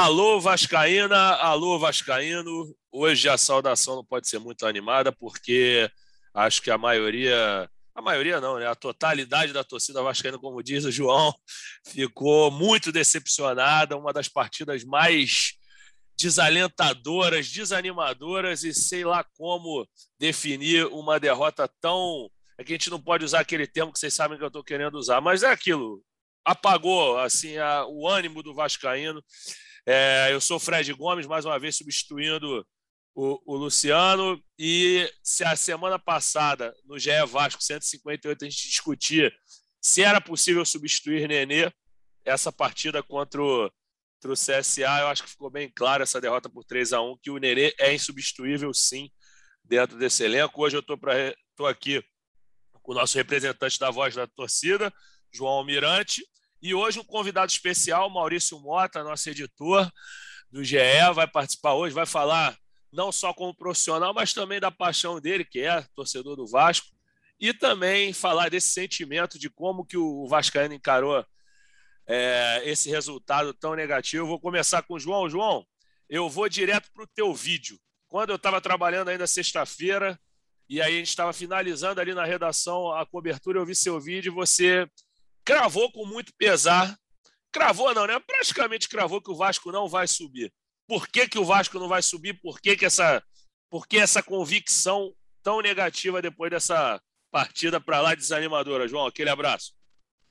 [0.00, 2.72] Alô, Vascaína, alô, Vascaíno.
[2.92, 5.90] Hoje a saudação não pode ser muito animada, porque
[6.32, 8.68] acho que a maioria, a maioria não, né?
[8.68, 11.34] A totalidade da torcida vascaína, como diz o João,
[11.84, 13.96] ficou muito decepcionada.
[13.96, 15.54] Uma das partidas mais
[16.16, 19.84] desalentadoras, desanimadoras e sei lá como
[20.16, 22.30] definir uma derrota tão.
[22.56, 24.62] É que a gente não pode usar aquele termo que vocês sabem que eu estou
[24.62, 26.00] querendo usar, mas é aquilo.
[26.44, 29.20] Apagou assim a, o ânimo do Vascaíno.
[29.90, 32.62] É, eu sou Fred Gomes, mais uma vez substituindo
[33.14, 34.38] o, o, Luciano.
[34.58, 39.32] E se a semana passada, no GE Vasco 158, a gente discutia
[39.80, 41.72] se era possível substituir Nenê,
[42.22, 43.72] essa partida contra o,
[44.16, 47.16] contra o CSA, eu acho que ficou bem claro essa derrota por 3 a 1
[47.22, 49.10] que o Nenê é insubstituível, sim,
[49.64, 50.62] dentro desse elenco.
[50.62, 52.04] Hoje eu estou aqui
[52.82, 54.92] com o nosso representante da voz da torcida,
[55.32, 56.22] João Almirante.
[56.60, 59.90] E hoje um convidado especial, Maurício Mota, nosso editor
[60.50, 60.78] do GE,
[61.14, 62.56] vai participar hoje, vai falar
[62.92, 66.88] não só como profissional, mas também da paixão dele, que é torcedor do Vasco,
[67.38, 71.24] e também falar desse sentimento de como que o Vascaíno encarou
[72.06, 74.26] é, esse resultado tão negativo.
[74.26, 75.28] Vou começar com o João.
[75.28, 75.64] João,
[76.08, 77.78] eu vou direto para o teu vídeo.
[78.08, 80.18] Quando eu estava trabalhando ainda sexta-feira,
[80.68, 84.32] e aí a gente estava finalizando ali na redação a cobertura, eu vi seu vídeo
[84.32, 84.90] e você
[85.48, 86.94] cravou com muito pesar.
[87.50, 88.20] Cravou não, né?
[88.20, 90.52] Praticamente cravou que o Vasco não vai subir.
[90.86, 92.34] Por que, que o Vasco não vai subir?
[92.34, 93.24] Por que, que essa,
[93.70, 98.86] por que essa convicção tão negativa depois dessa partida para lá desanimadora?
[98.86, 99.72] João, aquele abraço.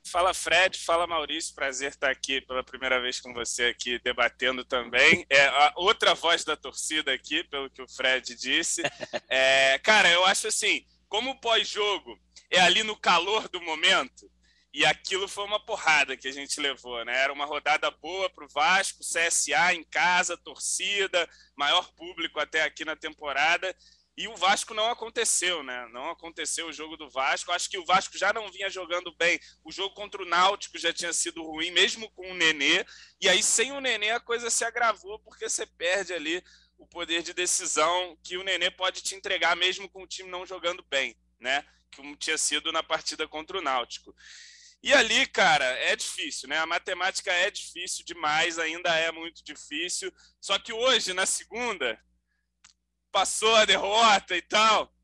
[0.06, 5.26] Fala Fred, fala Maurício, prazer estar aqui pela primeira vez com você aqui debatendo também.
[5.28, 8.82] É a outra voz da torcida aqui, pelo que o Fred disse.
[9.28, 12.18] É, cara, eu acho assim, como pós-jogo
[12.50, 14.30] é ali no calor do momento,
[14.78, 17.12] e aquilo foi uma porrada que a gente levou, né?
[17.18, 22.84] Era uma rodada boa para o Vasco, CSA em casa, torcida, maior público até aqui
[22.84, 23.74] na temporada.
[24.16, 25.88] E o Vasco não aconteceu, né?
[25.92, 27.50] Não aconteceu o jogo do Vasco.
[27.50, 29.40] Acho que o Vasco já não vinha jogando bem.
[29.64, 32.86] O jogo contra o Náutico já tinha sido ruim, mesmo com o Nenê.
[33.20, 36.40] E aí, sem o Nenê, a coisa se agravou, porque você perde ali
[36.78, 40.46] o poder de decisão que o Nenê pode te entregar, mesmo com o time não
[40.46, 41.66] jogando bem, né?
[41.96, 44.14] Como tinha sido na partida contra o Náutico.
[44.82, 46.58] E ali, cara, é difícil, né?
[46.58, 50.12] A matemática é difícil demais, ainda é muito difícil.
[50.40, 52.00] Só que hoje, na segunda,
[53.10, 54.94] passou a derrota e tal.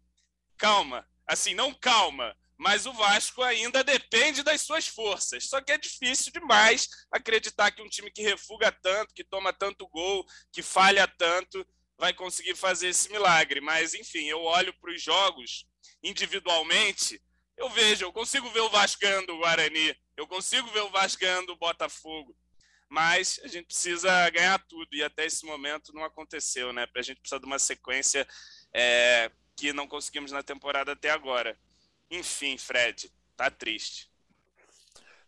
[0.56, 1.06] Calma.
[1.26, 5.48] Assim, não calma, mas o Vasco ainda depende das suas forças.
[5.48, 9.88] Só que é difícil demais acreditar que um time que refuga tanto, que toma tanto
[9.88, 11.66] gol, que falha tanto,
[11.98, 13.60] vai conseguir fazer esse milagre.
[13.60, 15.66] Mas, enfim, eu olho para os jogos
[16.02, 17.20] individualmente
[17.56, 21.56] eu vejo, eu consigo ver o Vasco o Guarani, eu consigo ver o Vasco o
[21.56, 22.36] Botafogo,
[22.88, 26.86] mas a gente precisa ganhar tudo e até esse momento não aconteceu, né?
[26.94, 28.26] A gente precisa de uma sequência
[28.72, 31.58] é, que não conseguimos na temporada até agora.
[32.10, 34.10] Enfim, Fred, tá triste.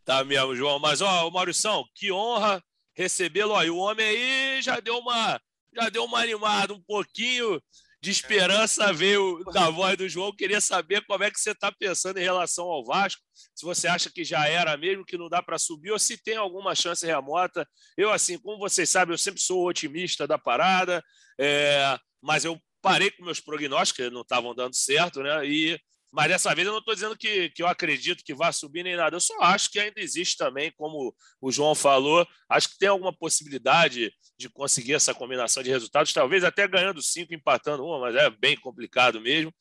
[0.05, 0.79] Tá mesmo, João.
[0.79, 2.63] Mas, ó, Maurição, que honra
[2.95, 3.55] recebê-lo.
[3.55, 5.41] O homem aí já deu uma,
[5.75, 7.61] já deu uma animada um pouquinho
[8.07, 10.31] de esperança veio da voz do João.
[10.31, 13.21] Queria saber como é que você está pensando em relação ao Vasco.
[13.53, 16.37] Se você acha que já era mesmo, que não dá para subir, ou se tem
[16.37, 17.69] alguma chance remota.
[17.97, 21.03] Eu, assim, como vocês sabem, eu sempre sou otimista da parada,
[21.37, 25.45] é, mas eu parei com meus prognósticos, que não estavam dando certo, né?
[25.45, 25.77] E
[26.13, 28.97] mas dessa vez eu não estou dizendo que, que eu acredito que vá subir nem
[28.97, 29.17] nada.
[29.17, 33.13] Eu só acho que ainda existe também, como o João falou, acho que tem alguma
[33.13, 38.31] possibilidade de conseguir essa combinação de resultados, talvez até ganhando cinco, empatando uma, mas é
[38.31, 39.53] bem complicado mesmo.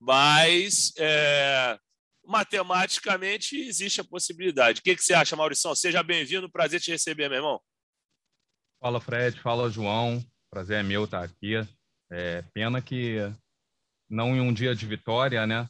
[0.00, 1.78] Mas é,
[2.24, 4.80] matematicamente existe a possibilidade.
[4.80, 5.74] O que, que você acha, Maurição?
[5.74, 7.60] Seja bem-vindo, prazer te receber, meu irmão.
[8.80, 9.40] Fala, Fred.
[9.40, 10.20] Fala, João.
[10.50, 11.54] Prazer é meu estar aqui.
[12.10, 13.18] É, pena que
[14.10, 15.66] não em um dia de vitória, né?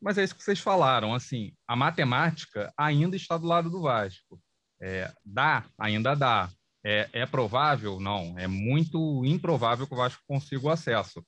[0.00, 4.40] Mas é isso que vocês falaram, assim, a matemática ainda está do lado do Vasco.
[4.80, 6.50] É, dá, ainda dá.
[6.82, 8.00] É, é, provável?
[8.00, 8.38] Não.
[8.38, 11.24] É muito improvável que o Vasco consiga o acesso.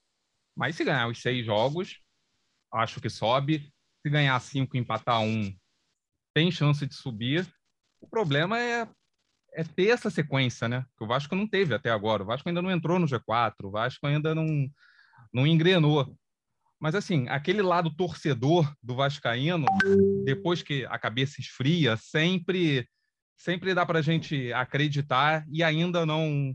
[0.56, 2.00] Mas se ganhar os seis jogos,
[2.72, 3.70] acho que sobe.
[4.02, 5.54] Se ganhar cinco, empatar um,
[6.34, 7.46] tem chance de subir.
[8.00, 8.88] O problema é,
[9.54, 10.84] é ter essa sequência, né?
[10.96, 12.22] Que o Vasco não teve até agora.
[12.22, 14.66] O Vasco ainda não entrou no G4, o Vasco ainda não,
[15.32, 16.16] não engrenou.
[16.82, 19.66] Mas, assim, aquele lado torcedor do Vascaíno,
[20.24, 22.88] depois que a cabeça esfria, sempre,
[23.38, 26.52] sempre dá para a gente acreditar e ainda não,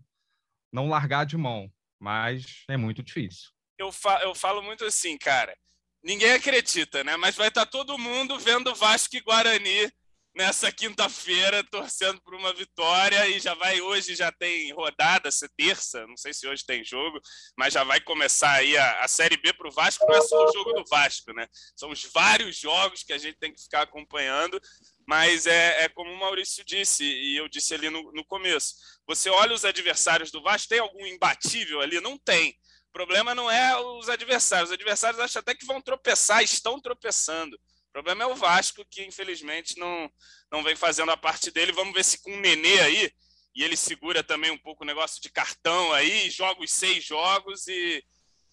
[0.69, 1.71] não largar de mão.
[1.97, 3.51] Mas é muito difícil.
[3.79, 5.55] Eu, fa eu falo muito assim, cara.
[6.03, 7.15] Ninguém acredita, né?
[7.15, 9.89] Mas vai estar tá todo mundo vendo Vasco e Guarani
[10.37, 16.05] nessa quinta-feira torcendo por uma vitória e já vai hoje já tem rodada, se terça,
[16.05, 17.19] não sei se hoje tem jogo,
[17.57, 20.45] mas já vai começar aí a, a Série B para o Vasco, não é só
[20.45, 21.47] o jogo do Vasco, né?
[21.75, 24.61] São os vários jogos que a gente tem que ficar acompanhando,
[25.07, 28.75] mas é, é como o Maurício disse e eu disse ali no, no começo,
[29.07, 31.99] você olha os adversários do Vasco, tem algum imbatível ali?
[31.99, 32.51] Não tem.
[32.89, 37.57] O problema não é os adversários, os adversários acham até que vão tropeçar, estão tropeçando
[37.97, 40.07] problema é o Vasco, que infelizmente não,
[40.51, 41.71] não vem fazendo a parte dele.
[41.71, 43.11] Vamos ver se com o Nenê aí,
[43.55, 47.65] e ele segura também um pouco o negócio de cartão aí, joga os seis jogos
[47.65, 48.03] e,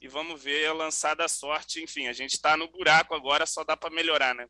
[0.00, 1.82] e vamos ver a lançada sorte.
[1.82, 4.46] Enfim, a gente está no buraco agora, só dá para melhorar, né?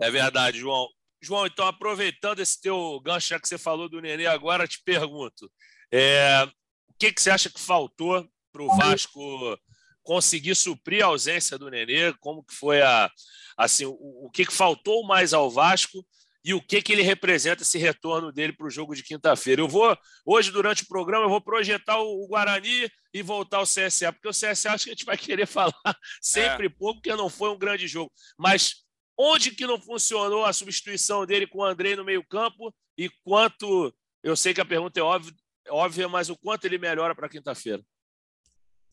[0.00, 0.88] É verdade, João.
[1.22, 5.48] João, então, aproveitando esse teu gancho, já que você falou do Nenê, agora te pergunto:
[5.92, 6.42] é,
[6.88, 9.56] o que, que você acha que faltou para o Vasco
[10.02, 12.12] conseguir suprir a ausência do Nenê?
[12.14, 13.08] Como que foi a
[13.56, 13.96] assim o,
[14.26, 16.04] o que, que faltou mais ao Vasco
[16.44, 19.62] e o que, que ele representa esse retorno dele para o jogo de quinta-feira.
[19.62, 19.96] Eu vou
[20.26, 24.30] hoje durante o programa eu vou projetar o, Guarani e voltar ao CSA, porque o
[24.30, 25.72] CSA acho que a gente vai querer falar
[26.20, 26.68] sempre é.
[26.68, 28.12] pouco, porque não foi um grande jogo.
[28.38, 28.84] Mas
[29.16, 34.36] onde que não funcionou a substituição dele com o Andrei no meio-campo e quanto eu
[34.36, 35.32] sei que a pergunta é óbvia,
[35.70, 37.82] óbvia mas o quanto ele melhora para quinta-feira?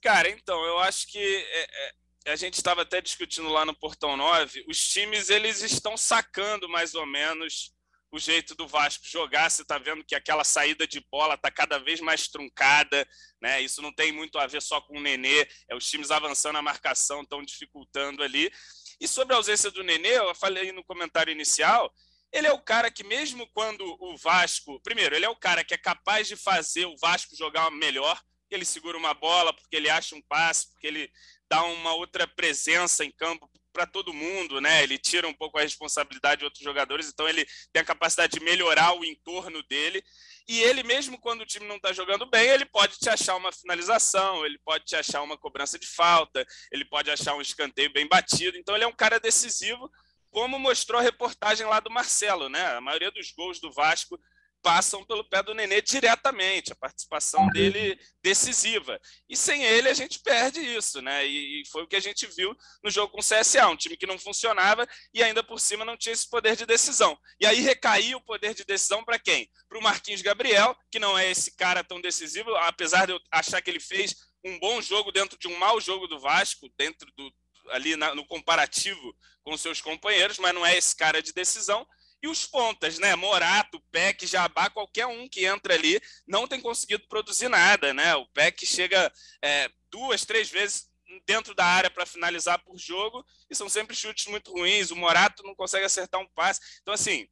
[0.02, 1.92] Cara, então, eu acho que é, é,
[2.28, 6.94] a gente estava até discutindo lá no Portão 9, os times eles estão sacando mais
[6.94, 7.74] ou menos
[8.12, 9.50] o jeito do Vasco jogar.
[9.50, 13.08] Você está vendo que aquela saída de bola está cada vez mais truncada,
[13.42, 13.62] né?
[13.62, 16.62] Isso não tem muito a ver só com o Nenê, é os times avançando a
[16.62, 18.52] marcação, estão dificultando ali.
[19.00, 21.92] E sobre a ausência do Nenê, eu falei no comentário inicial,
[22.32, 24.80] ele é o cara que, mesmo quando o Vasco.
[24.82, 28.22] Primeiro, ele é o cara que é capaz de fazer o Vasco jogar melhor
[28.56, 31.12] ele segura uma bola, porque ele acha um passe, porque ele
[31.52, 34.84] dá uma outra presença em campo para todo mundo, né?
[34.84, 38.40] Ele tira um pouco a responsabilidade de outros jogadores, então ele tem a capacidade de
[38.40, 40.02] melhorar o entorno dele.
[40.48, 43.52] E ele mesmo quando o time não está jogando bem, ele pode te achar uma
[43.52, 48.08] finalização, ele pode te achar uma cobrança de falta, ele pode achar um escanteio bem
[48.08, 48.58] batido.
[48.58, 49.92] Então ele é um cara decisivo,
[50.30, 52.66] como mostrou a reportagem lá do Marcelo, né?
[52.78, 54.18] A maioria dos gols do Vasco
[54.62, 59.00] passam pelo pé do Nenê diretamente, a participação dele decisiva.
[59.30, 61.26] E sem ele a gente perde isso, né?
[61.26, 64.06] E, foi o que a gente viu no jogo com o CSA, um time que
[64.06, 67.18] não funcionava e ainda por cima não tinha esse poder de decisão.
[67.40, 69.50] E aí recaiu o poder de decisão para quem?
[69.68, 73.62] Para o Marquinhos Gabriel, que não é esse cara tão decisivo, apesar de eu achar
[73.62, 77.32] que ele fez um bom jogo dentro de um mau jogo do Vasco, dentro do
[77.70, 81.86] ali na, no comparativo com seus companheiros, mas não é esse cara de decisão.
[82.22, 83.16] E os pontas, né?
[83.16, 88.16] Morato, Peck, Jabá, qualquer um que entra ali não tem conseguido produzir nada, né?
[88.16, 90.92] O Peck chega é, duas, três vezes
[91.26, 94.92] dentro da área para finalizar por jogo e são sempre chutes muito ruins.
[94.92, 96.62] O Morato não consegue acertar um passe.
[96.82, 97.28] Então, assim,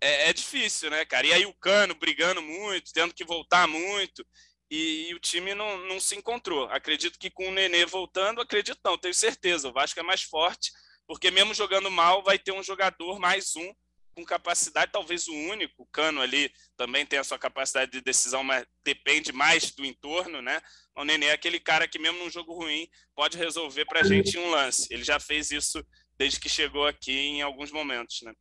[0.00, 1.26] é, é difícil, né, cara?
[1.26, 4.26] E aí o Cano brigando muito, tendo que voltar muito.
[4.70, 6.64] E, e, o time não, não se encontrou.
[6.70, 9.68] Acredito que com o Nenê voltando, acredito não, tenho certeza.
[9.68, 10.72] O Vasco é mais forte,
[11.06, 13.74] porque mesmo jogando mal, vai ter um jogador mais um
[14.14, 18.44] com capacidade, talvez o único, o Cano ali também tem a sua capacidade de decisão,
[18.44, 20.60] mas depende mais do entorno, né?
[20.94, 24.38] O Nenê é aquele cara que, mesmo num jogo ruim, pode resolver para a gente
[24.38, 24.86] um lance.
[24.90, 25.84] Ele já fez isso
[26.18, 28.34] desde que chegou aqui em alguns momentos, né?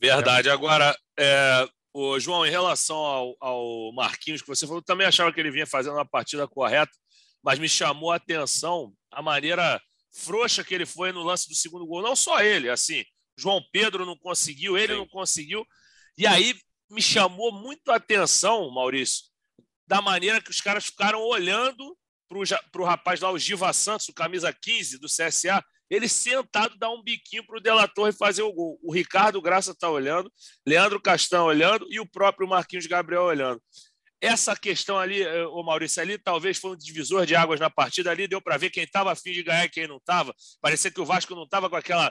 [0.00, 0.48] Verdade.
[0.48, 5.40] Agora, é, o João, em relação ao, ao Marquinhos, que você falou, também achava que
[5.40, 6.92] ele vinha fazendo uma partida correta,
[7.42, 9.80] mas me chamou a atenção a maneira
[10.12, 12.02] frouxa que ele foi no lance do segundo gol.
[12.02, 13.04] Não só ele, assim,
[13.36, 14.98] João Pedro não conseguiu, ele Sim.
[14.98, 15.66] não conseguiu.
[16.16, 16.54] E aí
[16.90, 19.24] me chamou muito a atenção, Maurício,
[19.86, 21.96] da maneira que os caras ficaram olhando
[22.72, 26.90] para o rapaz lá, o Giva Santos, o camisa 15 do CSA, ele sentado dar
[26.90, 28.78] um biquinho para o Delator e fazer o gol.
[28.82, 30.32] O Ricardo Graça está olhando,
[30.66, 33.62] Leandro Castão olhando e o próprio Marquinhos Gabriel olhando.
[34.20, 38.10] Essa questão ali, eh, o Maurício, ali talvez foi um divisor de águas na partida.
[38.10, 40.34] Ali deu para ver quem estava afim de ganhar e quem não estava.
[40.60, 42.10] Parecia que o Vasco não estava com aquela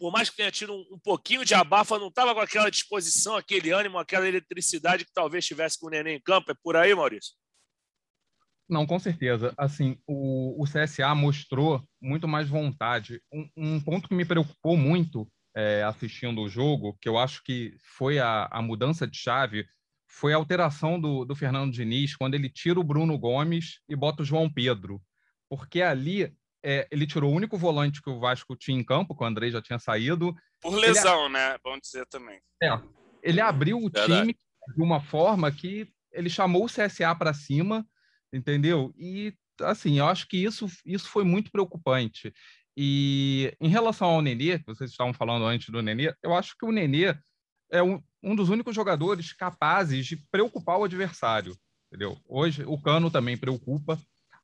[0.00, 3.36] por mais que tenha tido um, um pouquinho de abafa, não estava com aquela disposição,
[3.36, 6.50] aquele ânimo, aquela eletricidade que talvez tivesse com o Neném em campo.
[6.50, 7.34] É por aí, Maurício?
[8.66, 9.52] Não, com certeza.
[9.58, 13.20] Assim, o, o CSA mostrou muito mais vontade.
[13.30, 17.76] Um, um ponto que me preocupou muito é, assistindo o jogo, que eu acho que
[17.98, 19.66] foi a, a mudança de chave,
[20.08, 24.22] foi a alteração do, do Fernando Diniz quando ele tira o Bruno Gomes e bota
[24.22, 25.02] o João Pedro.
[25.46, 29.22] Porque ali é, ele tirou o único volante que o Vasco tinha em campo, que
[29.22, 30.34] o André já tinha saído.
[30.60, 31.34] Por lesão, ele...
[31.34, 31.56] né?
[31.64, 32.40] Bom dizer também.
[32.62, 32.78] É,
[33.22, 34.06] ele abriu o Verdade.
[34.06, 34.36] time
[34.76, 37.86] de uma forma que ele chamou o CSA para cima,
[38.32, 38.92] entendeu?
[38.96, 42.32] E, assim, eu acho que isso, isso foi muito preocupante.
[42.76, 46.64] E em relação ao Nenê, que vocês estavam falando antes do Nenê, eu acho que
[46.64, 47.16] o Nenê
[47.70, 51.56] é um, um dos únicos jogadores capazes de preocupar o adversário.
[51.88, 52.16] Entendeu?
[52.26, 53.98] Hoje, o Cano também preocupa,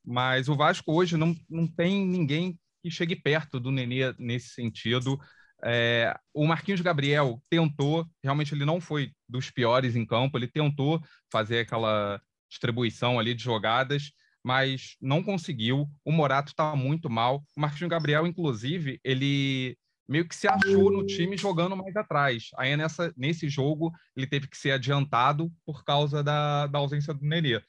[0.06, 5.18] mas o Vasco hoje não, não tem ninguém que chegue perto do Nenê nesse sentido.
[5.64, 11.02] É, o Marquinhos Gabriel tentou, realmente ele não foi dos piores em campo, ele tentou
[11.32, 14.12] fazer aquela distribuição ali de jogadas,
[14.44, 15.90] mas não conseguiu.
[16.04, 17.42] O Morato está muito mal.
[17.56, 19.76] O Marquinhos Gabriel, inclusive, ele
[20.08, 22.50] meio que se achou no time jogando mais atrás.
[22.56, 27.24] Aí nessa, nesse jogo ele teve que ser adiantado por causa da, da ausência do
[27.24, 27.60] Nenê.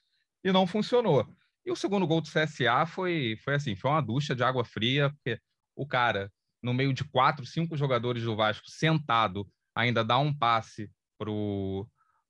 [0.43, 1.27] E não funcionou.
[1.67, 5.09] E o segundo gol do CSA foi, foi assim, foi uma ducha de água fria,
[5.09, 5.37] porque
[5.75, 6.31] o cara,
[6.63, 9.45] no meio de quatro, cinco jogadores do Vasco, sentado,
[9.75, 11.85] ainda dá um passe pro,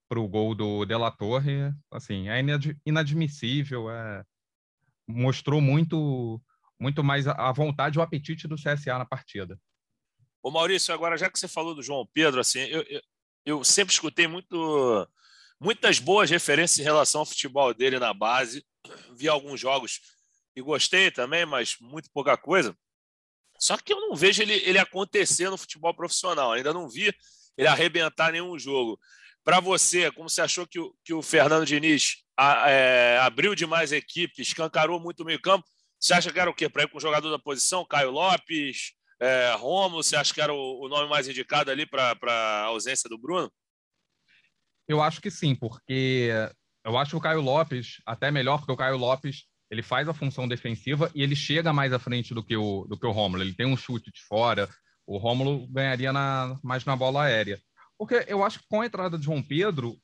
[0.08, 2.42] pro gol do De La Torre, assim, é
[2.84, 4.24] inadmissível, é,
[5.06, 6.42] mostrou muito
[6.80, 9.56] muito mais a vontade e o apetite do CSA na partida.
[10.42, 13.02] Ô Maurício, agora já que você falou do João Pedro, assim, eu, eu,
[13.44, 15.08] eu sempre escutei muito,
[15.60, 18.64] muitas boas referências em relação ao futebol dele na base.
[19.12, 20.00] Vi alguns jogos
[20.54, 22.76] e gostei também, mas muito pouca coisa.
[23.58, 26.52] Só que eu não vejo ele, ele acontecer no futebol profissional.
[26.52, 27.12] Ainda não vi
[27.56, 28.98] ele arrebentar nenhum jogo.
[29.42, 33.92] Para você, como você achou que o, que o Fernando Diniz a, é, abriu demais
[33.92, 35.66] a equipe, escancarou muito o meio-campo?
[35.98, 36.68] Você acha que era o quê?
[36.68, 39.56] Para ir com o jogador da posição, Caio Lopes, é,
[39.90, 43.50] você acha que era o, o nome mais indicado ali para a ausência do Bruno?
[44.86, 46.30] Eu acho que sim, porque
[46.88, 50.48] eu acho o Caio Lopes até melhor, porque o Caio Lopes ele faz a função
[50.48, 53.42] defensiva e ele chega mais à frente do que o, do que o Romulo.
[53.42, 54.68] Ele tem um chute de fora,
[55.06, 57.60] o Romulo ganharia na, mais na bola aérea.
[57.98, 59.96] Porque eu acho que com a entrada de João Pedro,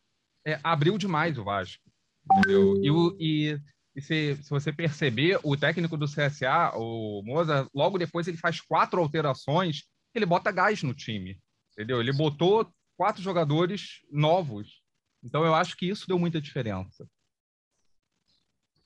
[0.47, 1.83] é, abriu demais o Vasco.
[2.31, 3.17] Entendeu?
[3.19, 3.61] E, e
[3.97, 8.61] e se, se você perceber, o técnico do CSA, o Moza, logo depois ele faz
[8.61, 11.39] quatro alterações, ele bota gás no time.
[11.73, 12.01] Entendeu?
[12.01, 14.83] Ele botou quatro jogadores novos.
[15.25, 17.09] Então eu acho que isso deu muita diferença.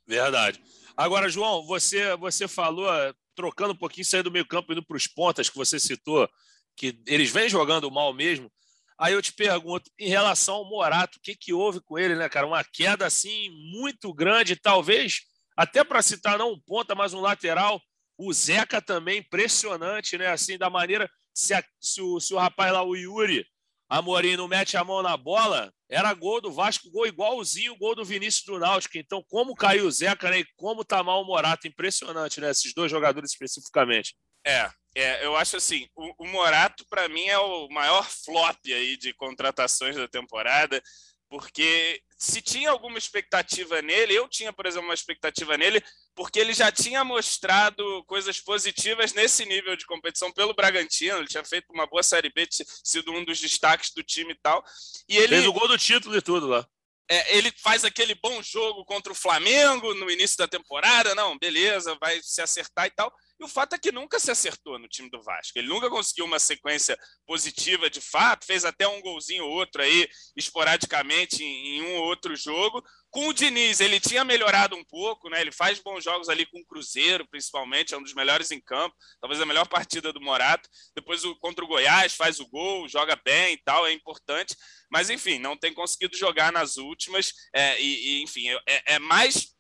[0.07, 0.63] Verdade.
[0.97, 2.89] Agora, João, você, você falou,
[3.35, 6.29] trocando um pouquinho, saindo do meio campo, indo para os pontas que você citou,
[6.77, 8.51] que eles vêm jogando mal mesmo.
[8.97, 12.29] Aí eu te pergunto, em relação ao Morato, o que, que houve com ele, né,
[12.29, 12.47] cara?
[12.47, 15.21] Uma queda assim muito grande, talvez,
[15.57, 17.81] até para citar não um ponta, mas um lateral.
[18.17, 20.29] O Zeca também, impressionante, né?
[20.29, 21.09] Assim, da maneira.
[21.33, 23.47] Se, a, se, o, se o rapaz lá, o Yuri
[23.89, 27.95] Amorim, não mete a mão na bola, era gol do Vasco, gol igualzinho o gol
[27.95, 28.99] do Vinícius do Náutico.
[28.99, 30.41] Então, como caiu o Zeca, né?
[30.41, 32.51] E como tá mal o Morato, impressionante, né?
[32.51, 34.15] Esses dois jogadores especificamente.
[34.47, 38.97] É, é, eu acho assim, o, o Morato para mim é o maior flop aí
[38.97, 40.83] de contratações da temporada,
[41.29, 45.83] porque se tinha alguma expectativa nele, eu tinha, por exemplo, uma expectativa nele,
[46.15, 51.45] porque ele já tinha mostrado coisas positivas nesse nível de competição pelo Bragantino, ele tinha
[51.45, 54.65] feito uma boa Série B, sido um dos destaques do time e tal.
[55.09, 56.67] E ele fez o gol do título e tudo lá.
[57.11, 61.97] É, ele faz aquele bom jogo contra o Flamengo no início da temporada, não, beleza,
[62.01, 63.15] vai se acertar e tal.
[63.41, 65.59] E o fato é que nunca se acertou no time do Vasco.
[65.59, 70.09] Ele nunca conseguiu uma sequência positiva de fato, fez até um golzinho ou outro aí,
[70.37, 72.83] esporadicamente, em, um ou outro jogo.
[73.11, 75.41] Com o Diniz, ele tinha melhorado um pouco, né?
[75.41, 78.95] Ele faz bons jogos ali com o Cruzeiro, principalmente, é um dos melhores em campo,
[79.21, 80.69] talvez a melhor partida do Morato.
[80.95, 84.55] Depois, o, contra o Goiás, faz o gol, joga bem e tal, é importante.
[84.91, 87.33] Mas, enfim, não tem conseguido jogar nas últimas.
[87.55, 89.58] É, e, e, enfim, é, é mais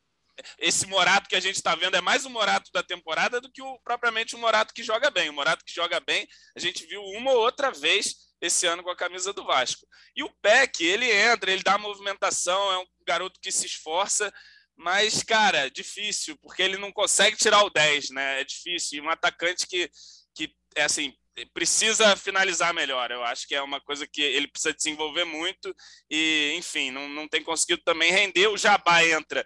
[0.59, 3.63] esse Morato que a gente está vendo é mais o Morato da temporada do que
[3.63, 5.29] o, propriamente o Morato que joga bem.
[5.29, 6.27] O Morato que joga bem,
[6.57, 9.87] a gente viu uma ou outra vez esse ano com a camisa do Vasco.
[10.15, 14.33] E o Peck, ele entra, ele dá movimentação, é um garoto que se esforça,
[14.77, 18.41] mas, cara, difícil, porque ele não consegue tirar o 10, né?
[18.41, 18.99] É difícil.
[18.99, 19.91] E um atacante que,
[20.35, 21.13] que é assim,
[21.53, 23.11] precisa finalizar melhor.
[23.11, 25.75] Eu acho que é uma coisa que ele precisa desenvolver muito
[26.11, 28.47] e, enfim, não, não tem conseguido também render.
[28.49, 29.45] O Jabá entra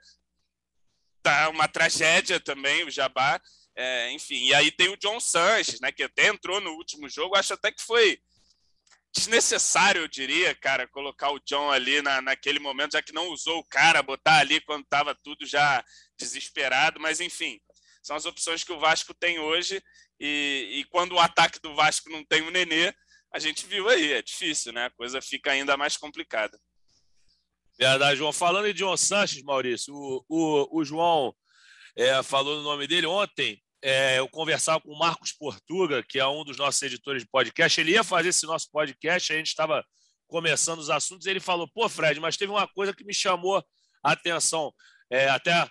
[1.22, 3.40] tá uma tragédia também, o Jabá.
[3.74, 7.36] É, enfim, e aí tem o John Sanches, né, que até entrou no último jogo,
[7.36, 8.20] acho até que foi
[9.14, 13.58] desnecessário, eu diria, cara, colocar o John ali na, naquele momento, já que não usou
[13.58, 15.84] o cara, botar ali quando estava tudo já
[16.18, 17.60] desesperado, mas enfim,
[18.02, 19.82] são as opções que o Vasco tem hoje,
[20.18, 22.94] e, e quando o ataque do Vasco não tem o Nenê,
[23.32, 24.86] a gente viu aí, é difícil, né?
[24.86, 26.58] A coisa fica ainda mais complicada.
[27.78, 28.32] Verdade, João.
[28.32, 31.34] Falando em John Sanches, Maurício, o, o, o João
[31.96, 33.60] é, falou no nome dele ontem.
[33.84, 37.80] É, eu conversava com o Marcos Portuga, que é um dos nossos editores de podcast.
[37.80, 39.84] Ele ia fazer esse nosso podcast, a gente estava
[40.28, 41.26] começando os assuntos.
[41.26, 43.58] Ele falou: pô, Fred, mas teve uma coisa que me chamou
[44.02, 44.72] a atenção.
[45.10, 45.68] É, até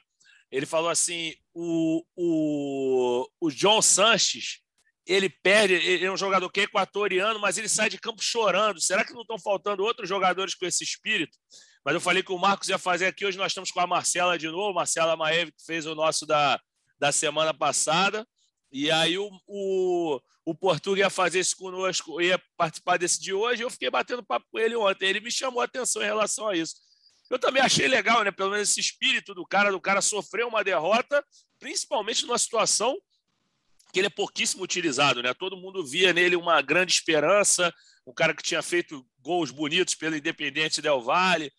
[0.51, 4.60] Ele falou assim: o, o, o John Sanches
[5.05, 8.79] ele perde, ele é um jogador que é equatoriano, mas ele sai de campo chorando.
[8.79, 11.38] Será que não estão faltando outros jogadores com esse espírito?
[11.83, 13.25] Mas eu falei que o Marcos ia fazer aqui.
[13.25, 16.59] Hoje nós estamos com a Marcela de novo, Marcela Maeve, que fez o nosso da,
[17.00, 18.27] da semana passada.
[18.71, 23.63] E aí o, o, o ia fazer isso conosco, ia participar desse de hoje.
[23.63, 25.09] Eu fiquei batendo papo com ele ontem.
[25.09, 26.75] Ele me chamou a atenção em relação a isso.
[27.29, 28.31] Eu também achei legal, né?
[28.31, 31.25] Pelo menos esse espírito do cara, do cara sofrer uma derrota,
[31.59, 32.95] principalmente numa situação
[33.91, 35.33] que ele é pouquíssimo utilizado, né?
[35.33, 37.73] Todo mundo via nele uma grande esperança,
[38.05, 41.51] um cara que tinha feito gols bonitos pelo Independente Del Valle,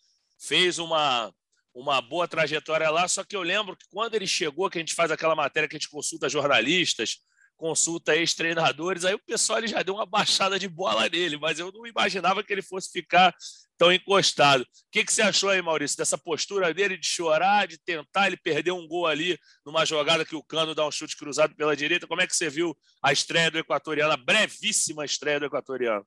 [0.47, 1.33] fez uma
[1.75, 4.93] uma boa trajetória lá, só que eu lembro que quando ele chegou, que a gente
[4.93, 7.17] faz aquela matéria que a gente consulta jornalistas,
[7.57, 11.71] consulta ex-treinadores, aí o pessoal ele já deu uma baixada de bola nele, mas eu
[11.71, 13.33] não imaginava que ele fosse ficar
[13.75, 14.61] tão encostado.
[14.61, 18.27] O que, que você achou aí, Maurício, dessa postura dele de chorar, de tentar?
[18.27, 21.75] Ele perdeu um gol ali numa jogada que o Cano dá um chute cruzado pela
[21.75, 22.05] direita.
[22.05, 26.05] Como é que você viu a estreia do equatoriano, a brevíssima estreia do equatoriano?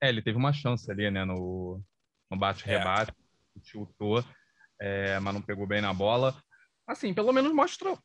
[0.00, 1.82] É, ele teve uma chance ali, né, no,
[2.30, 3.60] no bate-rebate, é.
[3.64, 4.24] chutou,
[4.80, 6.34] é, mas não pegou bem na bola.
[6.86, 7.96] Assim, pelo menos mostra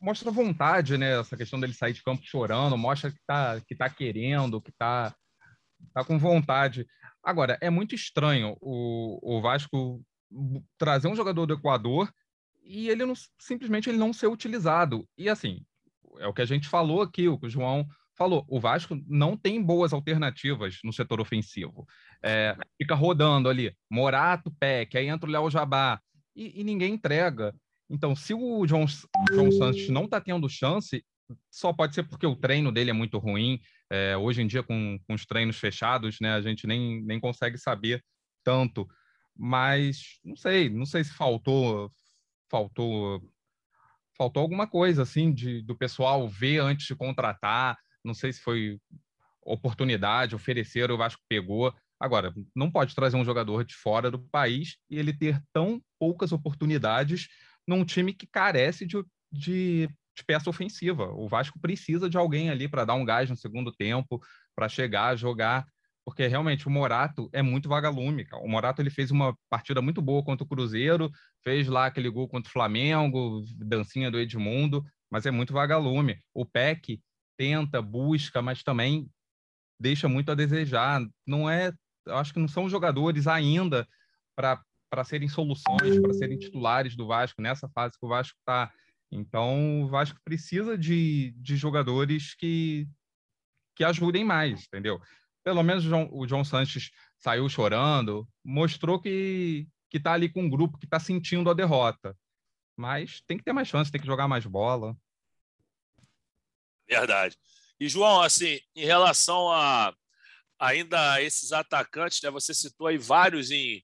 [0.00, 1.20] mostra vontade, né?
[1.20, 5.14] Essa questão dele sair de campo chorando, mostra que tá, que tá querendo, que tá,
[5.94, 6.84] tá com vontade.
[7.22, 10.02] Agora, é muito estranho o, o Vasco
[10.76, 12.12] trazer um jogador do Equador
[12.64, 15.08] e ele não, simplesmente ele não ser utilizado.
[15.16, 15.64] E assim,
[16.18, 17.86] é o que a gente falou aqui, o que o João
[18.22, 21.86] falou, o Vasco não tem boas alternativas no setor ofensivo.
[22.22, 26.00] É, fica rodando ali, Morato, Peck, aí entra o Léo Jabá,
[26.34, 27.54] e, e, ninguém entrega.
[27.90, 28.86] Então, se o João,
[29.30, 31.04] João Santos não está tendo chance,
[31.50, 33.60] só pode ser porque o treino dele é muito ruim,
[33.90, 37.58] é, hoje em dia, com, com os treinos fechados, né, a gente nem, nem consegue
[37.58, 38.02] saber
[38.42, 38.88] tanto.
[39.36, 41.90] Mas não sei, não sei se faltou
[42.50, 43.22] faltou
[44.16, 47.78] faltou alguma coisa assim de, do pessoal ver antes de contratar.
[48.04, 48.78] Não sei se foi
[49.44, 51.74] oportunidade, oferecer, o Vasco pegou.
[51.98, 56.32] Agora, não pode trazer um jogador de fora do país e ele ter tão poucas
[56.32, 57.28] oportunidades
[57.66, 61.10] num time que carece de, de de peça ofensiva.
[61.12, 64.20] O Vasco precisa de alguém ali para dar um gás no segundo tempo,
[64.54, 65.66] para chegar, jogar,
[66.04, 68.26] porque realmente o Morato é muito vagalume.
[68.42, 71.10] O Morato ele fez uma partida muito boa contra o Cruzeiro,
[71.42, 76.18] fez lá aquele gol contra o Flamengo, dancinha do Edmundo, mas é muito vagalume.
[76.34, 77.00] O Peck
[77.42, 79.10] tenta, busca, mas também
[79.80, 81.00] deixa muito a desejar.
[81.26, 81.72] Não é,
[82.08, 83.88] acho que não são jogadores ainda
[84.36, 88.72] para serem soluções, para serem titulares do Vasco nessa fase que o Vasco está
[89.14, 92.88] então, o Vasco precisa de, de jogadores que,
[93.76, 95.02] que ajudem mais, entendeu?
[95.44, 100.48] Pelo menos o João, o Sanches saiu chorando, mostrou que que está ali com um
[100.48, 102.16] grupo que está sentindo a derrota.
[102.74, 104.96] Mas tem que ter mais chance, tem que jogar mais bola.
[106.98, 107.36] Verdade.
[107.80, 109.94] E, João, assim, em relação a
[110.58, 112.30] ainda esses atacantes, né?
[112.30, 113.82] Você citou aí vários em,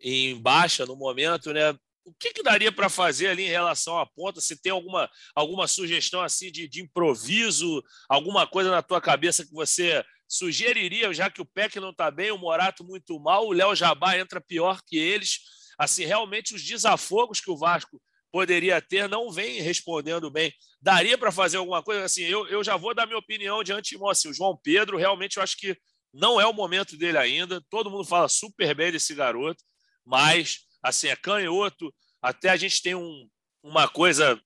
[0.00, 1.72] em baixa no momento, né?
[2.04, 4.40] o que, que daria para fazer ali em relação à ponta?
[4.40, 9.52] Se tem alguma, alguma sugestão assim de, de improviso, alguma coisa na tua cabeça que
[9.52, 13.74] você sugeriria, já que o Peck não está bem, o Morato muito mal, o Léo
[13.74, 15.40] Jabá entra pior que eles.
[15.78, 18.00] Assim, realmente os desafogos que o Vasco
[18.30, 20.52] poderia ter não vem respondendo bem.
[20.80, 22.04] Daria para fazer alguma coisa?
[22.04, 24.08] Assim, eu, eu já vou dar minha opinião de antemão.
[24.08, 25.76] Assim, o João Pedro, realmente, eu acho que
[26.12, 27.60] não é o momento dele ainda.
[27.70, 29.62] Todo mundo fala super bem desse garoto,
[30.04, 31.92] mas assim, é canhoto.
[32.22, 33.28] Até a gente tem um,
[33.62, 34.40] uma coisa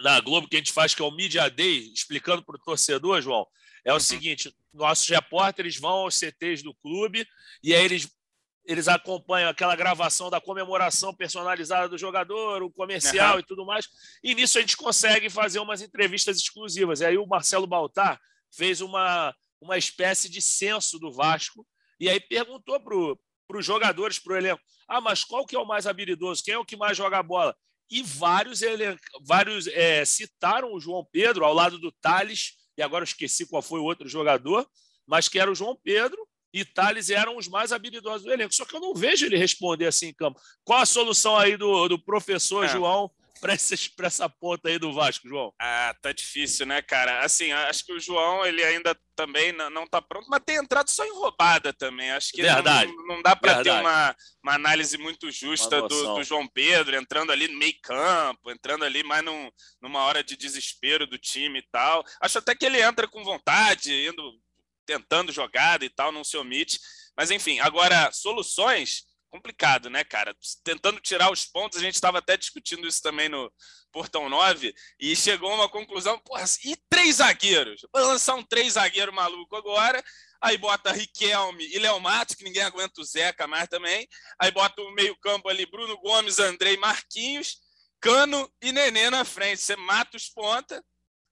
[0.00, 3.20] na Globo que a gente faz que é o Media Day, explicando para o torcedor,
[3.20, 3.46] João.
[3.84, 4.00] É o uhum.
[4.00, 7.26] seguinte: nossos repórteres vão aos CTs do clube
[7.62, 8.08] e aí eles,
[8.64, 13.40] eles acompanham aquela gravação da comemoração personalizada do jogador, o comercial uhum.
[13.40, 13.88] e tudo mais.
[14.22, 17.00] E nisso a gente consegue fazer umas entrevistas exclusivas.
[17.00, 18.20] E aí o Marcelo Baltar
[18.50, 21.66] fez uma, uma espécie de censo do Vasco
[21.98, 25.66] e aí perguntou para os jogadores, para o elenco: ah, mas qual que é o
[25.66, 26.42] mais habilidoso?
[26.42, 27.56] Quem é o que mais joga a bola?
[27.90, 33.02] E vários, ele, vários é, citaram o João Pedro ao lado do Thales, e agora
[33.02, 34.68] eu esqueci qual foi o outro jogador,
[35.06, 36.18] mas que era o João Pedro
[36.52, 38.54] e Thales eram os mais habilidosos do elenco.
[38.54, 40.40] Só que eu não vejo ele responder assim em campo.
[40.64, 42.68] Qual a solução aí do, do professor é.
[42.68, 43.10] João
[43.42, 45.52] para essa ponta aí do Vasco, João?
[45.60, 47.24] Ah, tá difícil, né, cara?
[47.24, 51.04] Assim, acho que o João, ele ainda também não tá pronto, mas tem entrado só
[51.04, 52.12] em roubada também.
[52.12, 52.92] Acho que Verdade.
[52.92, 57.32] Não, não dá para ter uma, uma análise muito justa do, do, João Pedro, entrando
[57.32, 61.66] ali no meio campo, entrando ali mais num, numa hora de desespero do time e
[61.70, 62.04] tal.
[62.20, 64.22] Acho até que ele entra com vontade, indo
[64.86, 66.78] tentando jogada e tal, não se omite.
[67.16, 70.36] Mas enfim, agora, soluções complicado, né, cara?
[70.62, 73.50] Tentando tirar os pontos, a gente estava até discutindo isso também no
[73.90, 77.80] Portão 9 e chegou a uma conclusão, porra, e três zagueiros?
[77.92, 80.04] Vou lançar um três zagueiro maluco agora,
[80.38, 84.06] aí bota Riquelme e Léo Matos, que ninguém aguenta o Zeca mais também,
[84.38, 87.56] aí bota o meio campo ali, Bruno Gomes, Andrei Marquinhos,
[88.00, 89.62] Cano e Nenê na frente.
[89.62, 90.84] Você mata os ponta,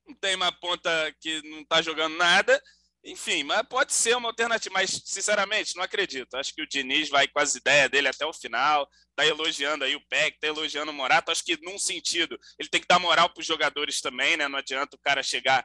[0.06, 2.62] não tem uma ponta que não está jogando nada,
[3.02, 6.34] enfim, mas pode ser uma alternativa, mas sinceramente não acredito.
[6.34, 9.96] Acho que o Diniz vai com as ideias dele até o final, tá elogiando aí
[9.96, 11.30] o Peck, tá elogiando o Morato.
[11.30, 14.48] Acho que num sentido ele tem que dar moral para os jogadores também, né?
[14.48, 15.64] Não adianta o cara chegar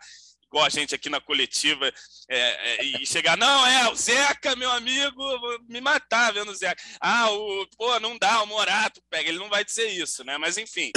[0.55, 1.91] igual a gente aqui na coletiva,
[2.29, 5.21] é, é, e chegar, não, é, o Zeca, meu amigo,
[5.67, 6.81] me matar vendo o Zeca.
[7.01, 10.37] Ah, o, pô, não dá, o Morato pega, ele não vai dizer isso, né?
[10.37, 10.91] Mas enfim,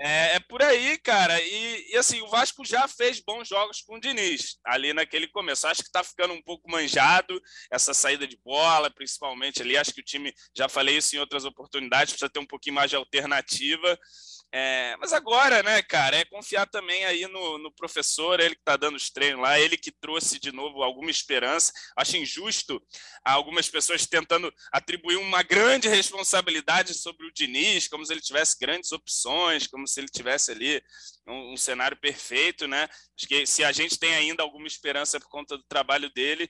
[0.00, 1.38] é, é por aí, cara.
[1.38, 5.66] E, e, assim, o Vasco já fez bons jogos com o Diniz, ali naquele começo.
[5.66, 7.38] Acho que tá ficando um pouco manjado
[7.70, 9.76] essa saída de bola, principalmente ali.
[9.76, 12.88] Acho que o time, já falei isso em outras oportunidades, precisa ter um pouquinho mais
[12.88, 13.98] de alternativa.
[14.56, 18.76] É, mas agora, né, cara, é confiar também aí no, no professor, ele que está
[18.76, 21.72] dando os treinos lá, ele que trouxe de novo alguma esperança.
[21.96, 22.80] Acho injusto
[23.24, 28.92] algumas pessoas tentando atribuir uma grande responsabilidade sobre o Diniz, como se ele tivesse grandes
[28.92, 30.80] opções, como se ele tivesse ali
[31.26, 32.88] um, um cenário perfeito, né?
[33.18, 36.48] Acho que se a gente tem ainda alguma esperança por conta do trabalho dele,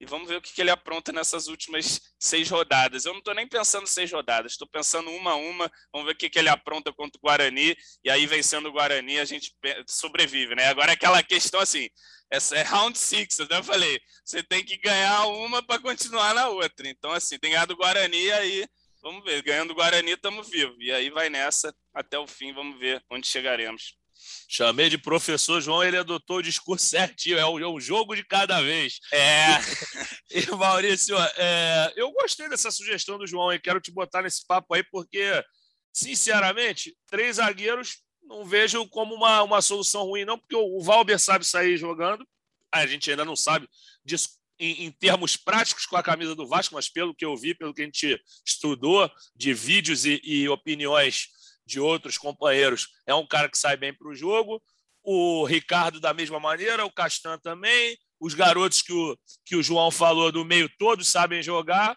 [0.00, 3.04] e vamos ver o que, que ele apronta nessas últimas seis rodadas.
[3.04, 5.70] Eu não estou nem pensando seis rodadas, estou pensando uma a uma.
[5.92, 7.76] Vamos ver o que, que ele apronta contra o Guarani.
[8.02, 9.54] E aí, vencendo o Guarani, a gente
[9.86, 10.68] sobrevive, né?
[10.68, 11.90] Agora, aquela questão assim:
[12.30, 16.88] essa é round six, eu falei, você tem que ganhar uma para continuar na outra.
[16.88, 18.66] Então, assim, tem ganhado o Guarani aí.
[19.02, 20.76] Vamos ver, ganhando o Guarani, estamos vivos.
[20.80, 23.99] E aí vai nessa até o fim, vamos ver onde chegaremos.
[24.48, 28.60] Chamei de professor João, ele adotou o discurso certinho, é um, é jogo de cada
[28.60, 28.98] vez.
[29.12, 29.46] É.
[30.32, 34.72] E, Maurício, é, eu gostei dessa sugestão do João e quero te botar nesse papo
[34.74, 35.44] aí, porque,
[35.92, 41.18] sinceramente, três zagueiros não vejo como uma, uma solução ruim, não, porque o, o Valber
[41.18, 42.24] sabe sair jogando,
[42.70, 43.68] a gente ainda não sabe
[44.04, 47.54] disso em, em, termos práticos com a camisa do Vasco, mas pelo que eu vi,
[47.54, 51.28] pelo que a gente estudou de vídeos e, e opiniões
[51.70, 52.88] de outros companheiros.
[53.06, 54.62] É um cara que sai bem para o jogo.
[55.02, 57.96] O Ricardo, da mesma maneira, o Castan também.
[58.18, 61.96] Os garotos que o, que o João falou do meio, todos sabem jogar.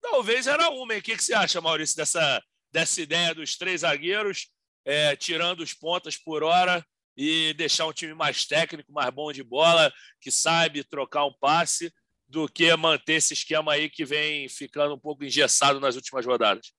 [0.00, 0.94] Talvez era uma.
[0.94, 2.42] O que, que você acha, Maurício, dessa,
[2.72, 4.48] dessa ideia dos três zagueiros,
[4.84, 6.84] é, tirando os pontas por hora
[7.16, 11.92] e deixar um time mais técnico, mais bom de bola, que sabe trocar um passe,
[12.26, 16.72] do que manter esse esquema aí que vem ficando um pouco engessado nas últimas rodadas?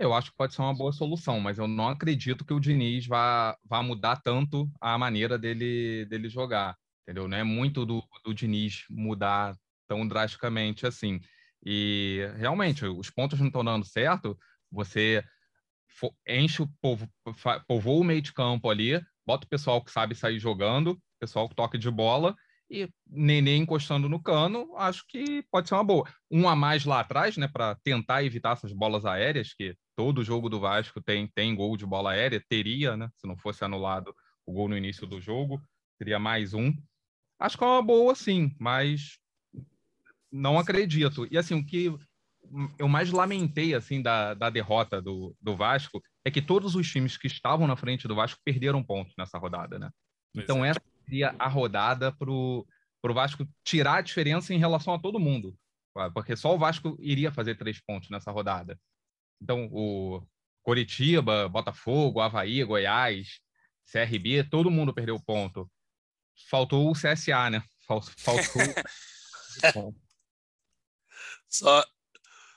[0.00, 3.06] Eu acho que pode ser uma boa solução, mas eu não acredito que o Diniz
[3.06, 7.28] vá, vá mudar tanto a maneira dele, dele jogar, entendeu?
[7.28, 9.54] Não é muito do, do Diniz mudar
[9.86, 11.20] tão drasticamente assim.
[11.62, 14.38] E realmente, os pontos não estão dando certo,
[14.72, 15.22] você
[16.26, 17.06] enche o povo,
[17.68, 21.54] povoa o meio de campo ali, bota o pessoal que sabe sair jogando, pessoal que
[21.54, 22.34] toca de bola,
[22.70, 26.08] e Nenê encostando no cano, acho que pode ser uma boa.
[26.30, 30.48] Um a mais lá atrás, né, para tentar evitar essas bolas aéreas, que todo jogo
[30.48, 34.52] do Vasco tem, tem gol de bola aérea, teria, né, se não fosse anulado o
[34.54, 35.62] gol no início do jogo,
[35.98, 36.72] teria mais um.
[37.38, 39.18] Acho que é uma boa, sim, mas
[40.32, 41.28] não acredito.
[41.30, 41.94] E assim, o que
[42.78, 47.18] eu mais lamentei assim da, da derrota do, do Vasco é que todos os times
[47.18, 49.90] que estavam na frente do Vasco perderam pontos nessa rodada, né?
[50.34, 52.64] então, essa seria a rodada para o
[53.04, 55.54] Vasco tirar a diferença em relação a todo mundo.
[56.14, 58.80] Porque só o Vasco iria fazer três pontos nessa rodada.
[59.40, 60.22] Então, o
[60.62, 63.40] Coritiba, Botafogo, Havaí, Goiás,
[63.90, 65.70] CRB, todo mundo perdeu ponto.
[66.48, 67.62] Faltou o CSA, né?
[67.86, 68.62] Faltou.
[71.48, 71.84] só,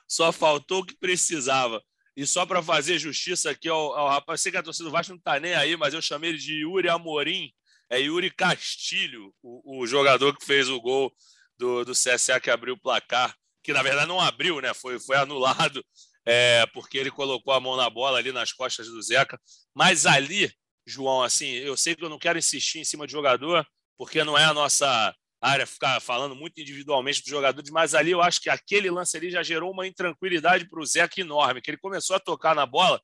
[0.06, 1.82] só faltou o que precisava.
[2.16, 5.12] E só para fazer justiça aqui ao, ao rapaz, sei que a torcida do Vasco
[5.12, 7.52] não está nem aí, mas eu chamei ele de Yuri Amorim,
[7.90, 11.12] é Yuri Castilho, o, o jogador que fez o gol
[11.58, 14.72] do, do CSA que abriu o placar, que na verdade não abriu, né?
[14.72, 15.84] Foi, foi anulado
[16.26, 19.40] é, porque ele colocou a mão na bola ali nas costas do Zeca.
[19.74, 20.52] Mas ali,
[20.86, 24.36] João, assim, eu sei que eu não quero insistir em cima de jogador, porque não
[24.36, 28.48] é a nossa área ficar falando muito individualmente dos jogadores, mas ali eu acho que
[28.48, 32.20] aquele lance ali já gerou uma intranquilidade para o Zeca enorme, que ele começou a
[32.20, 32.98] tocar na bola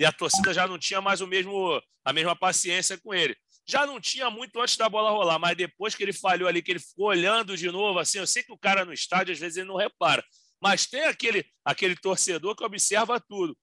[0.00, 3.86] e a torcida já não tinha mais o mesmo a mesma paciência com ele já
[3.86, 6.78] não tinha muito antes da bola rolar, mas depois que ele falhou ali, que ele
[6.78, 9.68] ficou olhando de novo, assim, eu sei que o cara no estádio às vezes ele
[9.68, 10.22] não repara,
[10.64, 13.54] mas tem aquele, aquele torcedor que observa tudo.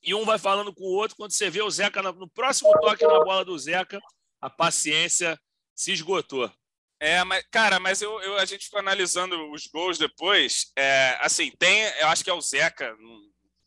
[0.00, 3.04] E um vai falando com o outro, quando você vê o Zeca no próximo toque
[3.04, 4.00] na bola do Zeca,
[4.40, 5.36] a paciência
[5.74, 6.48] se esgotou.
[7.00, 10.70] É, mas, cara, mas eu, eu, a gente ficou analisando os gols depois.
[10.78, 12.96] É, assim, tem, eu acho que é o Zeca,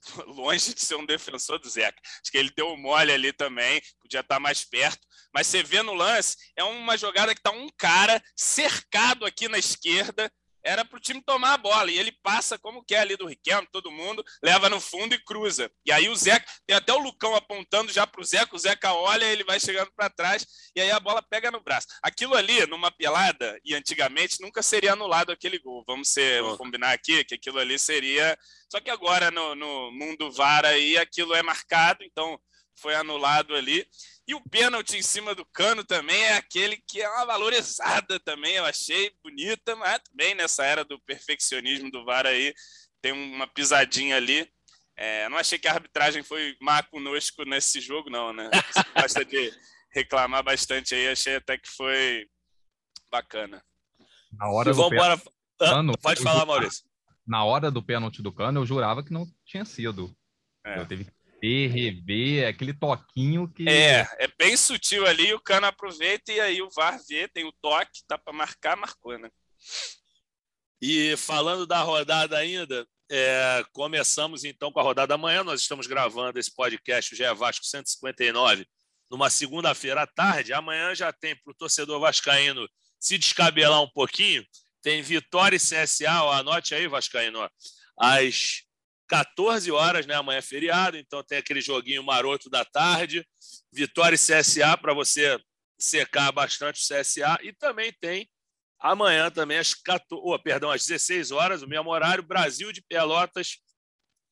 [0.28, 2.02] longe de ser um defensor do Zeca.
[2.22, 5.06] Acho que ele deu o mole ali também, podia estar mais perto.
[5.34, 9.58] Mas você vê no lance, é uma jogada que está um cara cercado aqui na
[9.58, 10.32] esquerda,
[10.64, 11.92] era para o time tomar a bola.
[11.92, 15.72] E ele passa como quer ali do Riquelme, todo mundo, leva no fundo e cruza.
[15.86, 18.94] E aí o Zeca, tem até o Lucão apontando já para o Zeca, o Zeca
[18.94, 20.46] olha, ele vai chegando para trás,
[20.76, 21.88] e aí a bola pega no braço.
[22.02, 25.84] Aquilo ali, numa pelada, e antigamente, nunca seria anulado aquele gol.
[25.88, 28.38] Vamos, ser, vamos combinar aqui que aquilo ali seria.
[28.70, 32.40] Só que agora, no, no mundo VAR aí, aquilo é marcado, então
[32.82, 33.88] foi anulado ali.
[34.28, 38.56] E o pênalti em cima do cano também é aquele que é uma valorizada também,
[38.56, 42.54] eu achei bonita, mas também nessa era do perfeccionismo do VAR aí,
[43.02, 44.50] tem uma pisadinha ali.
[44.96, 48.50] É, não achei que a arbitragem foi má conosco nesse jogo, não, né?
[48.54, 49.52] Você gosta de
[49.92, 52.28] reclamar bastante aí, achei até que foi
[53.12, 53.64] bacana.
[54.32, 56.86] Na hora do pênalti, cano, Pode falar, Maurício.
[57.26, 60.16] Na hora do pênalti do cano, eu jurava que não tinha sido.
[60.66, 60.80] É.
[60.80, 63.68] Eu teve que rever, rever, aquele toquinho que.
[63.68, 67.54] É, é bem sutil ali, o cano aproveita e aí o VAR vê, tem o
[67.62, 69.30] toque, dá para marcar, marcou, né?
[70.82, 75.44] E falando da rodada ainda, é, começamos então com a rodada amanhã.
[75.44, 78.66] Nós estamos gravando esse podcast, o GE Vasco 159,
[79.10, 80.54] numa segunda-feira à tarde.
[80.54, 82.68] Amanhã já tem para o torcedor vascaíno
[83.00, 84.46] se descabelar um pouquinho.
[84.82, 87.50] Tem Vitória e CSA, ó, anote aí, Vascaíno, ó,
[88.00, 88.64] às
[89.12, 90.16] 14 horas, né?
[90.16, 93.28] Amanhã é feriado, então tem aquele joguinho maroto da tarde.
[93.70, 95.38] Vitória e CSA para você
[95.78, 97.38] secar bastante o CSA.
[97.44, 98.30] E também tem
[98.80, 103.58] amanhã também às 14, oh, perdão, às 16 horas, o mesmo horário, Brasil de Pelotas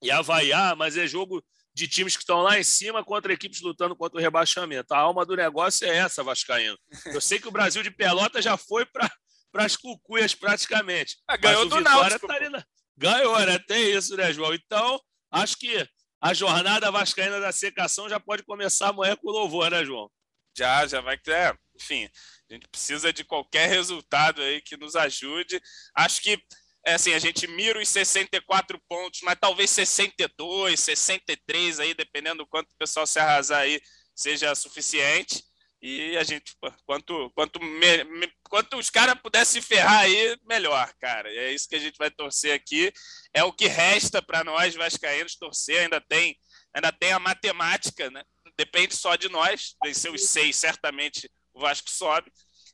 [0.01, 3.59] e Havaí, ah, mas é jogo de times que estão lá em cima contra equipes
[3.59, 4.93] lutando contra o rebaixamento.
[4.93, 6.77] A alma do negócio é essa, Vascaíno.
[7.07, 9.11] Eu sei que o Brasil de Pelotas já foi para
[9.55, 11.17] as cucuias praticamente.
[11.27, 12.27] Ah, ganhou do Náutico.
[12.27, 12.63] Tá na...
[12.99, 13.57] Ganhou, né?
[13.59, 14.53] Tem isso, né, João?
[14.53, 14.99] Então,
[15.31, 15.87] acho que
[16.21, 20.11] a jornada vascaína da secação já pode começar amanhã com louvor, né, João?
[20.57, 21.31] Já, já vai ter.
[21.31, 22.09] É, enfim,
[22.49, 25.61] a gente precisa de qualquer resultado aí que nos ajude.
[25.95, 26.37] Acho que
[26.85, 32.47] é assim, a gente mira os 64 pontos, mas talvez 62, 63 aí, dependendo do
[32.47, 33.79] quanto o pessoal se arrasar aí,
[34.13, 35.41] seja suficiente.
[35.81, 36.53] E a gente,
[36.85, 41.29] quanto, quanto, me, quanto os caras pudessem se ferrar aí, melhor, cara.
[41.33, 42.91] É isso que a gente vai torcer aqui.
[43.33, 45.81] É o que resta para nós, Vascaínos, torcer.
[45.81, 46.37] Ainda tem,
[46.73, 48.23] ainda tem a matemática, né?
[48.57, 49.75] Depende só de nós.
[49.81, 52.29] Vencer os seis, certamente o Vasco sobe.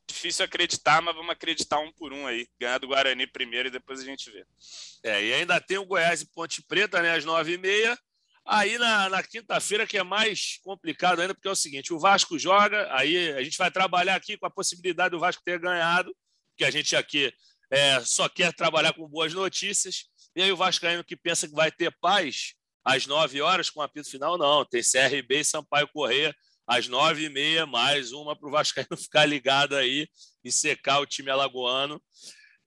[0.08, 2.48] Difícil acreditar, mas vamos acreditar um por um aí.
[2.60, 4.44] Ganhar do Guarani primeiro e depois a gente vê.
[5.04, 7.16] É, e ainda tem o Goiás e Ponte Preta, né?
[7.16, 7.96] Às nove e meia.
[8.48, 12.38] Aí na, na quinta-feira, que é mais complicado ainda, porque é o seguinte: o Vasco
[12.38, 16.16] joga, aí a gente vai trabalhar aqui com a possibilidade do Vasco ter ganhado,
[16.56, 17.34] que a gente aqui
[17.72, 20.06] é, só quer trabalhar com boas notícias.
[20.36, 22.54] E aí o Vascaíno que pensa que vai ter paz
[22.84, 24.64] às nove horas com o apito final, não.
[24.64, 26.36] Tem CRB e Sampaio Corrêa
[26.68, 30.08] às nove e meia, mais uma para o Vascaíno ficar ligado aí
[30.44, 32.02] e secar o time alagoano.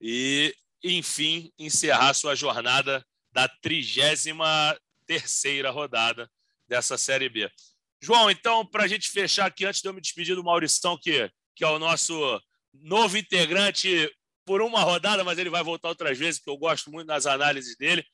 [0.01, 4.77] E, enfim, encerrar sua jornada da trigésima
[5.09, 6.29] terceira rodada
[6.67, 7.51] dessa Série B.
[7.99, 11.31] João, então, para a gente fechar aqui, antes de eu me despedir do Maurição, que,
[11.55, 12.39] que é o nosso
[12.71, 14.07] novo integrante
[14.45, 17.75] por uma rodada, mas ele vai voltar outras vezes, porque eu gosto muito das análises
[17.75, 18.05] dele,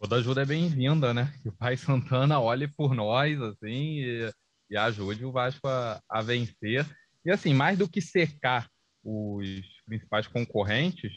[0.00, 1.32] Toda ajuda é bem-vinda, né?
[1.42, 4.32] Que o Pai Santana olhe por nós, assim, e,
[4.70, 6.84] e ajude o Vasco a, a, vencer.
[7.24, 8.68] E, assim, mais do que cercar
[9.04, 11.12] os principais concorrentes,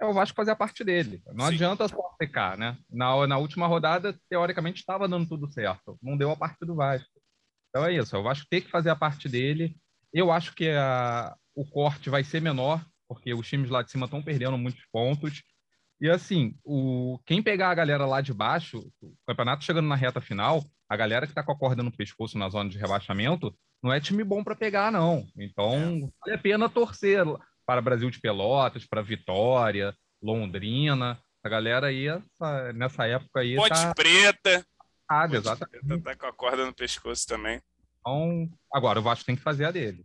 [0.00, 1.22] é o Vasco fazer a parte dele.
[1.34, 1.54] Não Sim.
[1.54, 2.78] adianta só secar, né?
[2.88, 5.98] Na, na última rodada, teoricamente, estava dando tudo certo.
[6.02, 7.08] Não deu a parte do Vasco.
[7.68, 9.76] Então é isso, o Vasco tem que fazer a parte dele.
[10.12, 14.06] Eu acho que a, o corte vai ser menor, porque os times lá de cima
[14.06, 15.42] estão perdendo muitos pontos.
[16.00, 20.20] E assim, o, quem pegar a galera lá de baixo, o campeonato chegando na reta
[20.20, 23.92] final, a galera que está com a corda no pescoço na zona de rebaixamento, não
[23.92, 25.24] é time bom para pegar, não.
[25.38, 26.10] Então, é.
[26.20, 27.24] vale a pena torcer
[27.64, 31.22] para Brasil de Pelotas, para Vitória, Londrina.
[31.44, 33.54] A galera aí, essa, nessa época aí.
[33.54, 33.94] Ponte tá...
[33.94, 34.66] Preta.
[35.08, 35.86] Ah, exatamente.
[35.86, 37.62] Preta tá com a corda no pescoço também.
[38.00, 40.04] Então, agora o Vasco tem que fazer a dele.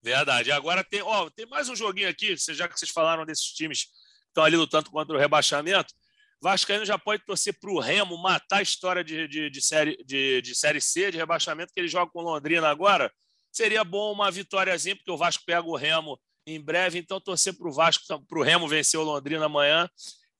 [0.00, 0.52] Verdade.
[0.52, 3.90] Agora tem, ó, tem mais um joguinho aqui, já que vocês falaram desses times que
[4.28, 5.92] estão ali lutando contra o rebaixamento.
[6.40, 10.40] Vascaíno já pode torcer para o Remo matar a história de, de, de, série, de,
[10.40, 13.12] de Série C, de rebaixamento, que ele joga com Londrina agora.
[13.52, 16.98] Seria bom uma vitóriazinha, porque o Vasco pega o Remo em breve.
[16.98, 19.88] Então, torcer para o Vasco, para o Remo vencer o Londrina amanhã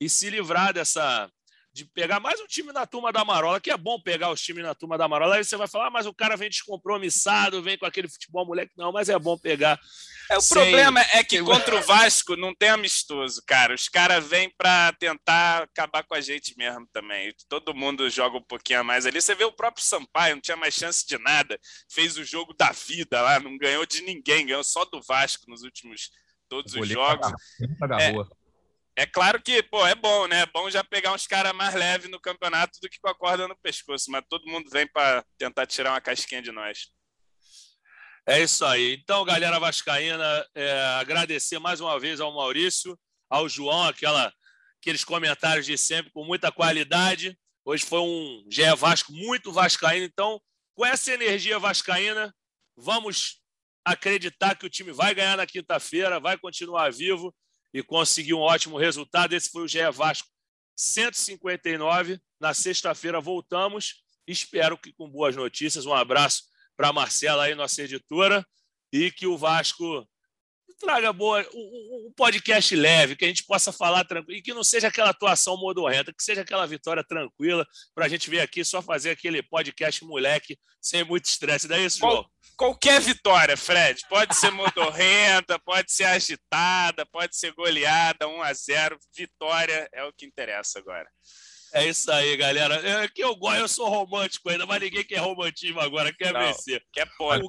[0.01, 1.31] e se livrar dessa,
[1.73, 4.65] de pegar mais um time na turma da Marola, que é bom pegar os times
[4.65, 5.37] na turma da Marola.
[5.37, 8.73] Aí você vai falar, ah, mas o cara vem descompromissado, vem com aquele futebol moleque.
[8.77, 9.79] Não, mas é bom pegar.
[10.29, 10.57] É, o sem...
[10.57, 13.75] problema é que contra o Vasco não tem amistoso, cara.
[13.75, 17.33] Os caras vêm para tentar acabar com a gente mesmo também.
[17.49, 19.21] Todo mundo joga um pouquinho a mais ali.
[19.21, 21.59] Você vê o próprio Sampaio, não tinha mais chance de nada.
[21.89, 25.63] Fez o jogo da vida lá, não ganhou de ninguém, ganhou só do Vasco nos
[25.63, 26.11] últimos
[26.49, 27.33] todos os jogos.
[28.01, 28.40] É,
[29.01, 30.43] é claro que, pô, é bom, né?
[30.43, 33.49] É bom já pegar uns caras mais leves no campeonato do que com a corda
[33.49, 36.89] no pescoço, mas todo mundo vem para tentar tirar uma casquinha de nós.
[38.27, 38.99] É isso aí.
[39.01, 42.95] Então, galera vascaína, é, agradecer mais uma vez ao Maurício,
[43.31, 44.31] ao João, aquela,
[44.79, 47.39] aqueles comentários de sempre com muita qualidade.
[47.65, 50.05] Hoje foi um GE Vasco muito vascaíno.
[50.05, 50.39] Então,
[50.75, 52.35] com essa energia vascaína,
[52.77, 53.41] vamos
[53.83, 57.35] acreditar que o time vai ganhar na quinta-feira, vai continuar vivo
[57.73, 59.35] e conseguiu um ótimo resultado.
[59.35, 60.29] Esse foi o GE Vasco
[60.77, 62.21] 159.
[62.41, 64.03] Na sexta-feira voltamos.
[64.27, 65.87] Espero que com boas notícias.
[65.87, 66.45] Um abraço
[66.77, 68.47] para a Marcela aí, nossa editora,
[68.93, 70.09] e que o Vasco
[70.81, 74.65] traga boa, um, um, podcast leve, que a gente possa falar tranquilo, e que não
[74.65, 78.81] seja aquela atuação modorrenta, que seja aquela vitória tranquila, para a gente vir aqui só
[78.81, 81.69] fazer aquele podcast moleque, sem muito estresse.
[81.69, 82.25] Daí isso, João?
[82.57, 84.03] qualquer vitória, Fred.
[84.09, 90.13] Pode ser modorrenta, pode ser agitada, pode ser goleada, 1 a 0 Vitória é o
[90.13, 91.09] que interessa agora.
[91.73, 92.75] É isso aí, galera.
[92.75, 96.41] É que eu gosto, eu sou romântico ainda, mas ninguém quer romantismo agora, quer Não,
[96.41, 96.85] vencer.
[96.93, 97.47] Quer ponto.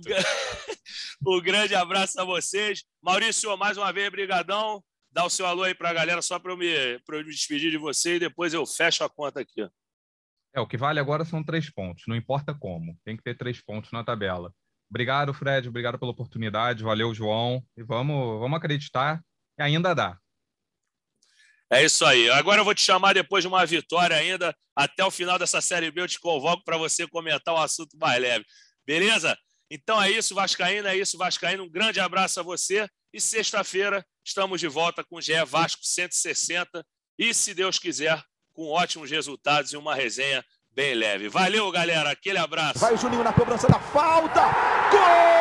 [1.25, 2.83] O, o, grande abraço a vocês.
[3.01, 4.83] Maurício, mais uma vez, brigadão.
[5.11, 7.69] Dá o seu alô aí para a galera, só para eu, me, eu me despedir
[7.69, 9.67] de você e depois eu fecho a conta aqui.
[10.53, 12.97] É, o que vale agora são três pontos, não importa como.
[13.03, 14.53] Tem que ter três pontos na tabela.
[14.89, 15.69] Obrigado, Fred.
[15.69, 16.83] Obrigado pela oportunidade.
[16.83, 17.63] Valeu, João.
[17.77, 19.21] E vamos, vamos acreditar
[19.55, 20.17] que ainda dá.
[21.71, 22.29] É isso aí.
[22.31, 24.53] Agora eu vou te chamar depois de uma vitória ainda.
[24.75, 28.21] Até o final dessa Série B eu te convoco para você comentar um assunto mais
[28.21, 28.45] leve.
[28.85, 29.37] Beleza?
[29.69, 30.89] Então é isso, Vascaíno.
[30.89, 31.63] É isso, Vascaíno.
[31.63, 32.89] Um grande abraço a você.
[33.13, 36.85] E sexta-feira estamos de volta com o GE Vasco 160.
[37.17, 38.21] E, se Deus quiser,
[38.53, 41.29] com ótimos resultados e uma resenha bem leve.
[41.29, 42.11] Valeu, galera.
[42.11, 42.79] Aquele abraço.
[42.79, 44.41] Vai o Juninho na cobrança da falta.
[44.91, 45.31] Gol!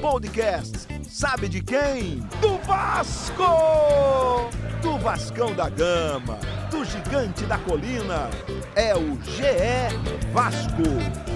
[0.00, 0.95] Podcast.
[1.16, 2.18] Sabe de quem?
[2.42, 4.50] Do Vasco!
[4.82, 6.38] Do Vascão da Gama,
[6.70, 8.28] do Gigante da Colina.
[8.74, 11.35] É o GE Vasco.